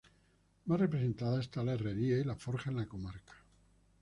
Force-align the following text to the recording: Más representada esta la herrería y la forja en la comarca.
Más 0.65 0.79
representada 0.79 1.39
esta 1.39 1.61
la 1.63 1.73
herrería 1.73 2.17
y 2.17 2.23
la 2.23 2.35
forja 2.35 2.71
en 2.71 2.77
la 2.77 2.87
comarca. 2.87 3.35